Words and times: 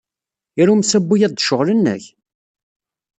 Irumsa 0.61 0.99
n 1.01 1.03
wiyaḍ 1.09 1.31
d 1.33 1.39
ccɣel-nnek? 1.43 2.03